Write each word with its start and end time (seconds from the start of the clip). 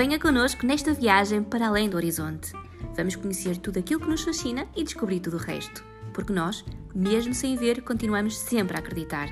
Venha 0.00 0.18
connosco 0.18 0.64
nesta 0.64 0.94
viagem 0.94 1.42
para 1.42 1.68
além 1.68 1.86
do 1.86 1.98
horizonte. 1.98 2.54
Vamos 2.96 3.16
conhecer 3.16 3.58
tudo 3.58 3.80
aquilo 3.80 4.00
que 4.00 4.08
nos 4.08 4.22
fascina 4.22 4.66
e 4.74 4.82
descobrir 4.82 5.20
tudo 5.20 5.36
o 5.36 5.38
resto. 5.38 5.84
Porque 6.14 6.32
nós, 6.32 6.64
mesmo 6.94 7.34
sem 7.34 7.54
ver, 7.54 7.82
continuamos 7.82 8.38
sempre 8.38 8.78
a 8.78 8.80
acreditar. 8.80 9.28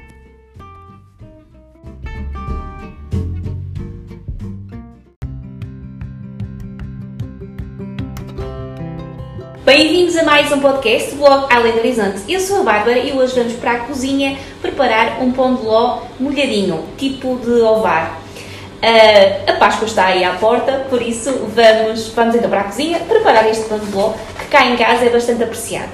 Bem-vindos 9.65 10.17
a 10.19 10.23
mais 10.25 10.53
um 10.53 10.61
podcast 10.61 11.13
do 11.13 11.17
blog 11.17 11.51
Além 11.51 11.73
do 11.73 11.79
Horizonte. 11.79 12.31
Eu 12.31 12.41
sou 12.41 12.61
a 12.61 12.65
Bárbara 12.65 12.99
e 12.99 13.15
hoje 13.15 13.35
vamos 13.35 13.55
para 13.55 13.73
a 13.73 13.87
cozinha 13.87 14.39
preparar 14.61 15.23
um 15.23 15.33
pão 15.33 15.55
de 15.55 15.63
ló 15.63 16.03
molhadinho, 16.21 16.87
tipo 16.99 17.39
de 17.39 17.53
ovar. 17.53 18.28
Uh, 18.79 19.51
a 19.51 19.55
Páscoa 19.55 19.87
está 19.87 20.07
aí 20.07 20.23
à 20.23 20.35
porta, 20.35 20.87
por 20.89 21.03
isso 21.03 21.33
vamos, 21.53 22.09
vamos 22.11 22.35
então 22.37 22.49
para 22.49 22.61
a 22.61 22.65
cozinha 22.65 23.01
preparar 23.01 23.49
este 23.51 23.65
pão 23.65 23.77
de 23.77 23.91
ló, 23.91 24.13
que 24.39 24.47
cá 24.47 24.67
em 24.67 24.77
casa 24.77 25.05
é 25.05 25.11
bastante 25.11 25.43
apreciado. 25.43 25.91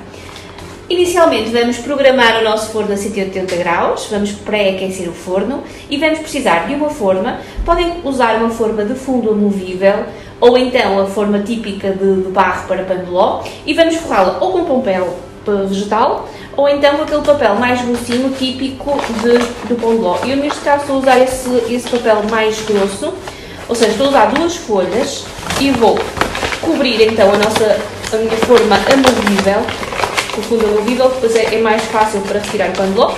Inicialmente 0.91 1.49
vamos 1.49 1.79
programar 1.79 2.41
o 2.41 2.45
nosso 2.45 2.71
forno 2.71 2.93
a 2.93 2.97
180 2.97 3.57
graus, 3.57 4.07
vamos 4.11 4.33
pré-aquecer 4.33 5.09
o 5.09 5.15
forno 5.15 5.63
e 5.89 5.97
vamos 5.97 6.19
precisar 6.19 6.67
de 6.67 6.75
uma 6.75 6.91
forma. 6.91 7.41
Podem 7.65 8.03
usar 8.05 8.37
uma 8.37 8.51
forma 8.51 8.85
de 8.85 8.95
fundo 8.95 9.31
amovível 9.31 10.05
ou 10.39 10.59
então 10.59 11.01
a 11.01 11.07
forma 11.07 11.39
típica 11.39 11.91
de, 11.91 12.25
de 12.25 12.29
barro 12.29 12.69
para 12.69 12.85
pão 12.85 12.99
de 12.99 13.11
ló 13.11 13.43
e 13.65 13.73
vamos 13.73 13.97
forrá-la 13.97 14.37
ou 14.41 14.53
com 14.53 14.81
papel 14.83 15.17
vegetal 15.69 16.29
ou 16.57 16.69
então 16.69 16.97
com 16.97 17.03
aquele 17.03 17.23
papel 17.23 17.55
mais 17.57 17.81
grossinho 17.83 18.31
típico 18.31 18.99
de, 19.23 19.39
do 19.69 19.81
pão 19.81 19.95
de 19.95 20.01
ló. 20.01 20.19
Eu 20.25 20.37
neste 20.37 20.61
caso 20.61 20.93
a 20.93 20.97
usar 20.97 21.19
esse, 21.19 21.51
esse 21.69 21.89
papel 21.89 22.23
mais 22.31 22.61
grosso, 22.63 23.13
ou 23.69 23.75
seja, 23.75 23.93
estou 23.93 24.07
a 24.07 24.11
usar 24.11 24.27
duas 24.27 24.57
folhas 24.57 25.25
e 25.61 25.71
vou 25.71 25.99
cobrir 26.61 27.01
então 27.03 27.33
a 27.33 27.37
nossa 27.37 27.79
a 28.13 28.17
minha 28.17 28.37
forma 28.39 28.77
amovível, 28.77 29.63
o 30.39 30.43
fundo 30.43 30.67
amovível, 30.67 31.09
depois 31.09 31.35
é, 31.35 31.55
é 31.55 31.61
mais 31.61 31.83
fácil 31.85 32.21
para 32.21 32.39
retirar 32.39 32.71
o 32.71 32.73
pão 32.73 32.87
de 32.87 32.99
ló. 32.99 33.15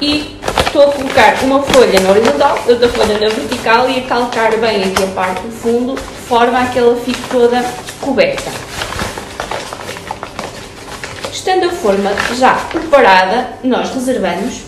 E 0.00 0.36
estou 0.66 0.82
a 0.82 0.92
colocar 0.92 1.34
uma 1.42 1.62
folha 1.62 2.00
na 2.00 2.10
horizontal, 2.10 2.58
outra 2.68 2.88
folha 2.88 3.18
na 3.18 3.28
vertical 3.28 3.88
e 3.88 4.00
a 4.00 4.02
calcar 4.02 4.56
bem 4.58 4.84
aqui 4.84 5.02
a 5.02 5.06
parte 5.14 5.40
do 5.42 5.50
fundo, 5.50 5.94
de 5.94 6.26
forma 6.28 6.58
a 6.58 6.66
que 6.66 6.78
ela 6.78 6.96
fique 6.96 7.20
toda 7.30 7.64
coberta. 8.00 8.65
Estando 11.46 11.66
a 11.66 11.70
forma 11.70 12.10
já 12.34 12.54
preparada, 12.54 13.50
nós 13.62 13.94
reservamos 13.94 14.62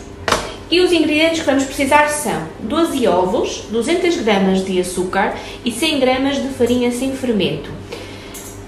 e 0.70 0.80
os 0.80 0.92
ingredientes 0.92 1.40
que 1.40 1.46
vamos 1.46 1.64
precisar 1.64 2.08
são 2.08 2.40
12 2.60 3.04
ovos, 3.08 3.64
200 3.68 4.18
gramas 4.18 4.64
de 4.64 4.80
açúcar 4.80 5.34
e 5.64 5.72
100 5.72 5.98
gramas 5.98 6.36
de 6.40 6.48
farinha 6.50 6.92
sem 6.92 7.16
fermento. 7.16 7.68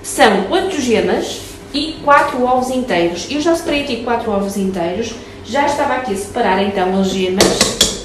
São 0.02 0.50
8 0.50 0.80
gemas 0.80 1.40
e 1.72 1.98
4 2.02 2.44
ovos 2.44 2.70
inteiros. 2.70 3.28
Eu 3.30 3.40
já 3.40 3.54
separei 3.54 3.84
aqui 3.84 4.02
4 4.02 4.28
ovos 4.28 4.56
inteiros, 4.56 5.14
já 5.44 5.66
estava 5.66 5.94
aqui 5.94 6.12
a 6.12 6.16
separar 6.16 6.60
então 6.64 7.00
as 7.00 7.10
gemas 7.10 7.99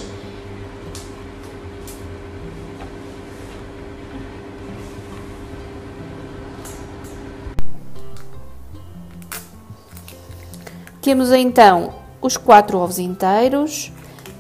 Temos 11.06 11.32
então 11.32 11.94
os 12.20 12.36
4 12.36 12.80
ovos 12.80 12.98
inteiros 12.98 13.92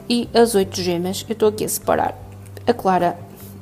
e 0.09 0.27
as 0.33 0.55
8 0.55 0.81
gemas. 0.81 1.23
Eu 1.29 1.33
estou 1.33 1.49
aqui 1.49 1.63
a 1.63 1.69
separar 1.69 2.17
a 2.65 2.73
clara 2.73 3.15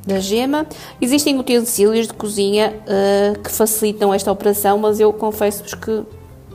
da 0.08 0.22
gema. 0.22 0.66
Existem 1.02 1.38
utensílios 1.38 2.08
de 2.08 2.14
cozinha 2.14 2.74
uh, 2.88 3.40
que 3.40 3.52
facilitam 3.52 4.14
esta 4.14 4.32
operação, 4.32 4.78
mas 4.78 5.02
eu 5.02 5.12
confesso-vos 5.12 5.74
que 5.74 6.02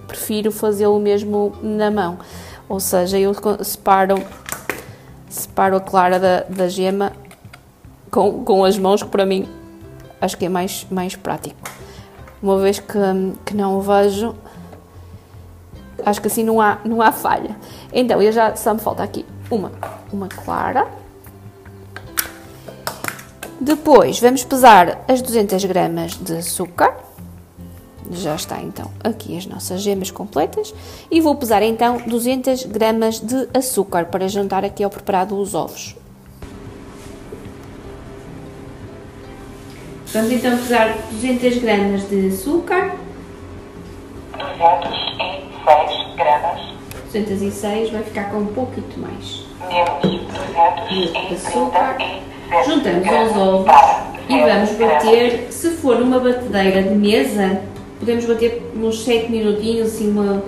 prefiro 0.06 0.50
fazê-lo 0.50 0.98
mesmo 0.98 1.52
na 1.62 1.90
mão. 1.90 2.18
Ou 2.66 2.80
seja, 2.80 3.18
eu 3.18 3.34
separo, 3.62 4.14
separo 5.28 5.76
a 5.76 5.80
clara 5.80 6.18
da, 6.18 6.40
da 6.44 6.66
gema 6.66 7.12
com, 8.10 8.42
com 8.42 8.64
as 8.64 8.78
mãos, 8.78 9.02
que 9.02 9.10
para 9.10 9.26
mim 9.26 9.46
acho 10.18 10.38
que 10.38 10.46
é 10.46 10.48
mais, 10.48 10.86
mais 10.90 11.14
prático. 11.14 11.60
Uma 12.42 12.56
vez 12.58 12.78
que, 12.78 12.98
que 13.44 13.54
não 13.54 13.76
o 13.76 13.82
vejo, 13.82 14.34
Acho 16.08 16.22
que 16.22 16.26
assim 16.26 16.42
não 16.42 16.58
há, 16.58 16.78
não 16.84 17.02
há 17.02 17.12
falha. 17.12 17.54
Então, 17.92 18.22
eu 18.22 18.32
já 18.32 18.56
só 18.56 18.72
me 18.72 18.80
falta 18.80 19.02
aqui 19.02 19.26
uma, 19.50 19.70
uma 20.10 20.26
clara. 20.26 20.88
Depois 23.60 24.18
vamos 24.18 24.42
pesar 24.42 25.04
as 25.06 25.20
200 25.20 25.64
gramas 25.66 26.12
de 26.12 26.36
açúcar. 26.36 26.96
Já 28.10 28.34
está 28.34 28.58
então 28.62 28.90
aqui 29.04 29.36
as 29.36 29.44
nossas 29.44 29.82
gemas 29.82 30.10
completas. 30.10 30.72
E 31.10 31.20
vou 31.20 31.36
pesar 31.36 31.62
então 31.62 31.98
200 32.06 32.64
gramas 32.64 33.20
de 33.20 33.46
açúcar 33.52 34.06
para 34.06 34.26
juntar 34.28 34.64
aqui 34.64 34.82
ao 34.82 34.88
preparado 34.88 35.38
os 35.38 35.54
ovos. 35.54 35.94
Vamos 40.06 40.32
então 40.32 40.56
pesar 40.56 40.96
200 41.10 41.58
gramas 41.58 42.08
de 42.08 42.28
açúcar. 42.28 42.96
200 44.32 45.37
206 45.68 46.16
gramas. 46.16 46.60
206 47.12 47.90
vai 47.90 48.02
ficar 48.02 48.30
com 48.30 48.38
um 48.38 48.46
pouquinho 48.46 48.86
mais. 48.96 49.44
Menos 49.68 50.22
230 50.88 51.34
açúcar. 51.34 51.98
Juntamos 52.64 53.08
aos 53.08 53.36
ovos 53.36 53.72
e 54.28 54.40
vamos 54.40 54.70
bater, 54.72 55.48
se 55.50 55.70
for 55.72 56.00
uma 56.00 56.18
batedeira 56.18 56.82
de 56.82 56.94
mesa, 56.94 57.60
podemos 57.98 58.24
bater 58.24 58.62
uns 58.74 59.04
7 59.04 59.30
minutinhos, 59.30 59.88
assim 59.88 60.10
uma 60.10 60.42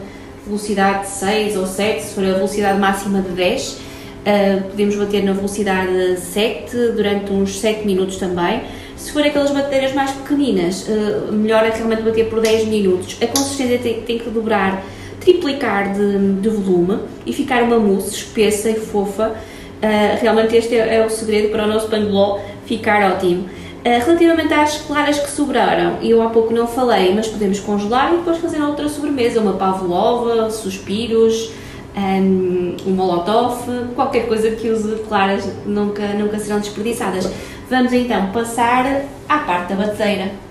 velocidade 0.46 1.02
de 1.02 1.08
6 1.08 1.56
ou 1.56 1.66
7, 1.66 2.02
se 2.02 2.14
for 2.14 2.24
a 2.24 2.32
velocidade 2.32 2.78
máxima 2.78 3.20
de 3.20 3.30
10. 3.30 3.72
Uh, 3.72 3.78
ah, 4.26 4.62
podemos 4.70 4.96
bater 4.96 5.24
na 5.24 5.32
velocidade 5.32 6.20
7 6.20 6.76
durante 6.94 7.32
uns 7.32 7.58
7 7.58 7.86
minutos 7.86 8.16
também. 8.16 8.62
Se 8.96 9.12
for 9.12 9.22
aquelas 9.22 9.50
batedeiras 9.50 9.94
mais 9.94 10.10
pequeninas, 10.10 10.86
uh, 10.88 11.32
melhor 11.32 11.64
é 11.64 11.70
realmente 11.70 12.02
bater 12.02 12.28
por 12.28 12.40
10 12.40 12.66
minutos. 12.66 13.16
A 13.22 13.26
consistência 13.26 13.78
tem, 13.78 14.02
tem 14.02 14.18
que 14.18 14.28
dobrar 14.28 14.82
triplicar 15.20 15.92
de, 15.92 16.40
de 16.40 16.48
volume 16.48 16.98
e 17.24 17.32
ficar 17.32 17.62
uma 17.62 17.78
mousse 17.78 18.16
espessa 18.16 18.70
e 18.70 18.74
fofa. 18.74 19.34
Uh, 19.82 20.20
realmente 20.20 20.56
este 20.56 20.74
é, 20.74 20.96
é, 20.96 21.06
o 21.06 21.10
segredo 21.10 21.50
para 21.50 21.64
o 21.64 21.66
nosso 21.66 21.88
pandeló 21.88 22.40
ficar 22.66 23.12
ótimo. 23.12 23.42
Uh, 23.42 24.04
relativamente 24.04 24.52
às 24.52 24.78
claras 24.78 25.18
que 25.18 25.30
sobraram, 25.30 25.98
eu 26.02 26.22
há 26.22 26.28
pouco 26.28 26.52
não 26.52 26.66
falei, 26.66 27.14
mas 27.14 27.28
podemos 27.28 27.60
congelar 27.60 28.12
e 28.12 28.16
depois 28.18 28.38
fazer 28.38 28.60
outra 28.60 28.88
sobremesa, 28.88 29.40
uma 29.40 29.54
pavlova, 29.54 30.50
suspiros, 30.50 31.50
um, 31.96 32.76
um 32.86 32.90
molotov, 32.90 33.66
qualquer 33.94 34.26
coisa 34.26 34.50
que 34.50 34.68
use 34.68 34.96
claras 35.08 35.48
nunca, 35.66 36.06
nunca 36.08 36.38
serão 36.38 36.60
desperdiçadas. 36.60 37.30
Vamos 37.68 37.92
então 37.92 38.30
passar 38.32 39.04
à 39.28 39.38
parte 39.38 39.74
da 39.74 39.86
batedeira. 39.86 40.49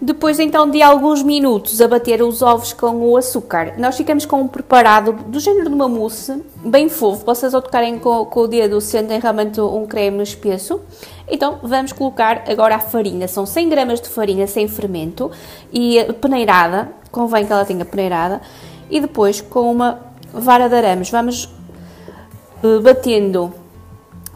Depois 0.00 0.38
então 0.38 0.70
de 0.70 0.80
alguns 0.80 1.24
minutos 1.24 1.80
a 1.80 1.88
bater 1.88 2.22
os 2.22 2.40
ovos 2.40 2.72
com 2.72 3.00
o 3.00 3.16
açúcar, 3.16 3.74
nós 3.78 3.96
ficamos 3.96 4.24
com 4.24 4.40
um 4.40 4.46
preparado 4.46 5.12
do 5.12 5.40
género 5.40 5.68
de 5.68 5.74
uma 5.74 5.88
mousse, 5.88 6.40
bem 6.64 6.88
fofo. 6.88 7.26
Vocês 7.26 7.52
ao 7.52 7.60
tocarem 7.60 7.98
com, 7.98 8.24
com 8.26 8.40
o 8.40 8.46
dedo 8.46 8.80
sentem 8.80 9.18
realmente 9.18 9.60
um 9.60 9.86
creme 9.86 10.22
espesso. 10.22 10.80
Então 11.26 11.58
vamos 11.64 11.92
colocar 11.92 12.44
agora 12.48 12.76
a 12.76 12.78
farinha, 12.78 13.26
são 13.26 13.44
100 13.44 13.68
gramas 13.68 14.00
de 14.00 14.08
farinha 14.08 14.46
sem 14.46 14.68
fermento 14.68 15.32
e 15.72 15.98
peneirada, 16.20 16.92
convém 17.10 17.44
que 17.44 17.52
ela 17.52 17.64
tenha 17.64 17.84
peneirada, 17.84 18.40
e 18.88 19.00
depois 19.00 19.40
com 19.40 19.70
uma 19.70 19.98
vara 20.32 20.68
de 20.68 20.76
arames 20.76 21.10
vamos 21.10 21.44
uh, 22.62 22.80
batendo 22.80 23.52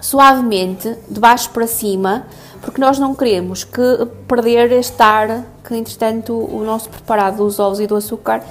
suavemente 0.00 0.96
de 1.08 1.20
baixo 1.20 1.48
para 1.50 1.66
cima, 1.66 2.26
porque 2.62 2.80
nós 2.80 2.98
não 2.98 3.14
queremos 3.14 3.64
que 3.64 4.06
perder 4.26 4.72
este 4.72 5.02
ar 5.02 5.44
que 5.64 5.76
entretanto 5.76 6.32
o 6.32 6.64
nosso 6.64 6.88
preparado 6.88 7.38
dos 7.38 7.58
ovos 7.58 7.80
e 7.80 7.86
do 7.86 7.96
açúcar 7.96 8.42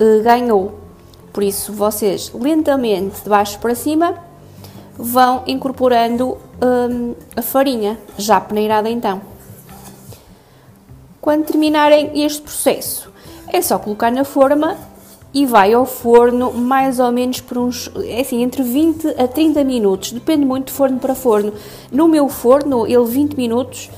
eh, 0.00 0.20
ganhou. 0.22 0.80
Por 1.32 1.42
isso 1.42 1.72
vocês 1.72 2.32
lentamente 2.34 3.22
de 3.22 3.28
baixo 3.28 3.58
para 3.60 3.74
cima 3.74 4.14
vão 4.96 5.44
incorporando 5.46 6.36
hum, 6.60 7.14
a 7.36 7.42
farinha, 7.42 7.98
já 8.18 8.40
peneirada 8.40 8.90
então. 8.90 9.20
Quando 11.20 11.44
terminarem 11.44 12.22
este 12.24 12.42
processo, 12.42 13.12
é 13.48 13.60
só 13.60 13.78
colocar 13.78 14.10
na 14.10 14.24
forma 14.24 14.76
e 15.32 15.46
vai 15.46 15.72
ao 15.72 15.86
forno 15.86 16.52
mais 16.52 16.98
ou 16.98 17.12
menos 17.12 17.40
por 17.40 17.58
uns, 17.58 17.90
é 18.04 18.20
assim, 18.20 18.42
entre 18.42 18.62
20 18.62 19.08
a 19.16 19.28
30 19.28 19.62
minutos, 19.64 20.12
depende 20.12 20.44
muito 20.44 20.66
de 20.66 20.72
forno 20.72 20.98
para 20.98 21.14
forno. 21.14 21.52
No 21.90 22.08
meu 22.08 22.28
forno, 22.28 22.86
ele 22.86 23.04
20 23.04 23.34
minutos 23.36 23.90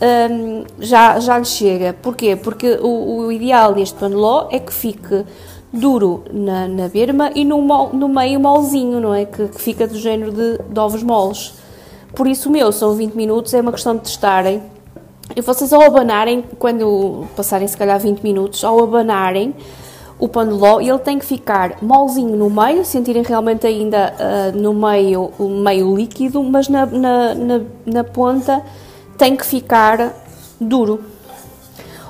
um, 0.00 0.64
já, 0.78 1.18
já 1.18 1.38
lhe 1.38 1.44
chega. 1.44 1.92
Porquê? 1.92 2.36
Porque 2.36 2.78
o, 2.80 3.18
o 3.18 3.32
ideal 3.32 3.74
deste 3.74 3.98
paneló 3.98 4.48
é 4.50 4.58
que 4.58 4.72
fique 4.72 5.24
duro 5.72 6.22
na, 6.32 6.68
na 6.68 6.88
berma 6.88 7.30
e 7.34 7.44
no, 7.44 7.60
no 7.92 8.08
meio 8.08 8.38
molzinho, 8.38 9.00
não 9.00 9.14
é? 9.14 9.24
Que, 9.24 9.48
que 9.48 9.60
fica 9.60 9.86
do 9.86 9.98
género 9.98 10.32
de, 10.32 10.58
de, 10.58 10.80
ovos 10.80 11.02
moles. 11.02 11.54
Por 12.14 12.26
isso 12.26 12.48
o 12.48 12.52
meu 12.52 12.70
são 12.72 12.94
20 12.94 13.14
minutos, 13.14 13.52
é 13.52 13.60
uma 13.60 13.72
questão 13.72 13.96
de 13.96 14.02
testarem. 14.02 14.62
E 15.34 15.40
vocês 15.40 15.72
ao 15.72 15.82
abanarem, 15.82 16.44
quando 16.58 17.26
passarem 17.34 17.66
se 17.66 17.76
calhar 17.76 17.98
20 17.98 18.22
minutos, 18.22 18.62
ao 18.62 18.82
abanarem 18.82 19.52
o 20.18 20.28
pão 20.28 20.46
de 20.46 20.54
ló, 20.54 20.80
ele 20.80 20.98
tem 20.98 21.18
que 21.18 21.26
ficar 21.26 21.76
molzinho 21.82 22.36
no 22.36 22.48
meio, 22.48 22.84
sentirem 22.84 23.22
realmente 23.22 23.66
ainda 23.66 24.14
uh, 24.14 24.58
no 24.58 24.72
meio 24.72 25.30
meio 25.38 25.94
líquido, 25.94 26.42
mas 26.42 26.68
na, 26.68 26.86
na, 26.86 27.34
na, 27.34 27.60
na 27.84 28.04
ponta 28.04 28.62
tem 29.18 29.36
que 29.36 29.44
ficar 29.44 30.14
duro. 30.60 31.00